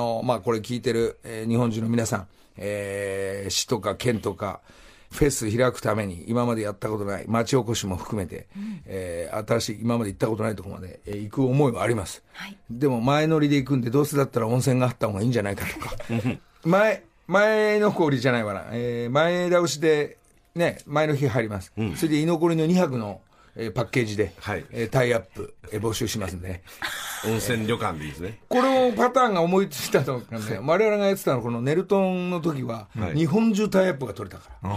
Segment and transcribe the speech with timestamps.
[0.00, 4.60] の、まあ、これ聞いてる、えー日本中の皆さん、えー市とか県とか、
[5.12, 8.46] フェス開くために、今までやったことない、町おこしも含めて、
[8.86, 12.22] えー新しい、今まで行ったことないところまで、えー行く思いはあります。
[12.70, 15.96] でも、前乗りで行くんで、どうせだったら温泉があった方がいいんじゃないかとか。
[16.64, 20.16] 前、前の氷じゃないわな、えー前倒しで、
[20.54, 21.72] ね、前の日入ります。
[21.96, 23.20] それで居残りの2泊の、
[23.56, 26.62] えーパッケージで、はいえータイアップ、えー募集しますんでね。
[27.26, 28.40] 温泉旅館でいいですね。
[28.48, 34.70] このパターンが思いついたのがね、我々がやってたのは、このネルトンの時は、はい日本中タイアップが取れたから。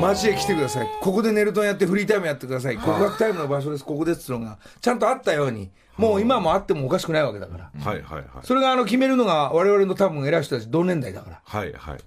[0.00, 0.88] 街へ来てください。
[1.00, 2.76] ここでネルトンやってフリータイムやってください。
[2.76, 7.70] 告白タイムの場所です、ここですっていうのが、ちゃんとあったように、もう今もあってもおかしくないわけだから。
[7.80, 8.24] はいはいはい。
[8.42, 11.40] それがあの決めるのが我々の多分偉い人たち同年代だから。
[11.44, 11.98] はいはい。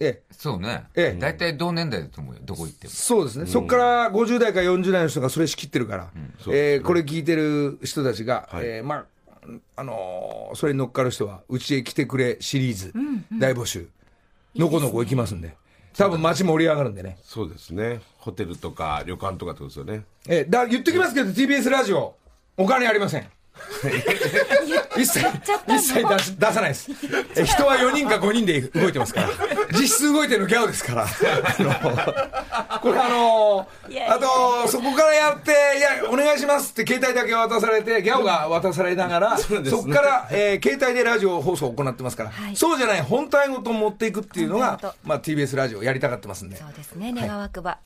[0.00, 0.22] ええ。
[0.32, 0.84] そうね。
[0.94, 2.40] ええ大体同年代だと思うよ。
[2.42, 2.92] どこ行っても。
[2.92, 9.04] そうですね、そこから50代か40代の人がそれ仕切ってるから、そうですねえーこれ聞いてる人たちが、はいえーまあ
[9.76, 12.92] あのーそれに乗っかる人は、うちへ来てくれシリーズ、
[13.38, 13.88] 大募集、
[14.54, 15.56] のこのこ行きますんで、
[15.96, 18.00] 多分街盛り上がるんでね、そうですね。
[18.18, 20.04] ホテルとか旅館とかってことですよね。
[20.28, 22.16] えーだ言っときますけど、TBS ラジオ、
[22.56, 23.26] お金ありません。
[24.96, 25.26] 一切、
[25.68, 26.90] 一切出し出さないです。
[27.36, 29.28] え人は4人か5人で動いてますから。
[29.72, 31.02] 実質動いてるのギャオですから。
[31.04, 33.68] あのこれあの
[34.08, 46.56] あと、そこからやって、いや、お願いしますって携帯だけ渡されて、ギャオが渡されながら、そ,、こから、えー携帯でラジオ放送を行ってますから、はいそうじゃない本体ごと持っていくっていうのがまあ TBS ラジオやりたがってますんで。
[46.56, 47.78] そうですね、願わくば。